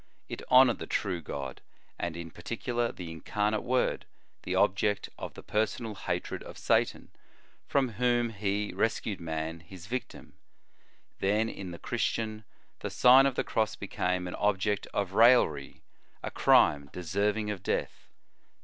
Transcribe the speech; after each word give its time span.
It 0.27 0.41
honored 0.49 0.79
the 0.79 0.87
true 0.87 1.21
God, 1.21 1.61
and, 1.99 2.17
in 2.17 2.31
particular, 2.31 2.91
the 2.91 3.11
Incarnate 3.11 3.61
Word, 3.61 4.07
the 4.41 4.55
object 4.55 5.09
of 5.19 5.35
the 5.35 5.43
personal 5.43 5.93
hatred 5.93 6.41
of 6.41 6.57
Satan, 6.57 7.11
from 7.67 7.89
whom 7.89 8.31
He. 8.31 8.73
rescued 8.73 9.21
man, 9.21 9.59
his 9.59 9.85
victim; 9.85 10.33
then 11.19 11.47
in 11.49 11.69
the 11.69 11.77
Christian, 11.77 12.45
the 12.79 12.89
Sign 12.89 13.27
of 13.27 13.35
the 13.35 13.43
Cross 13.43 13.75
became 13.75 14.27
an 14.27 14.33
object 14.33 14.87
of 14.91 15.13
raillery, 15.13 15.83
a 16.23 16.31
crime 16.31 16.89
deserving 16.91 17.51
of 17.51 17.61
death. 17.61 18.07